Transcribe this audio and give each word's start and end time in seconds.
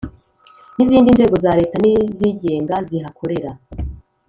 N 0.75 0.77
izindi 0.85 1.09
nzego 1.15 1.35
za 1.43 1.51
leta 1.59 1.75
n 1.79 1.85
izigenga 1.93 2.75
zihakorera 2.89 3.51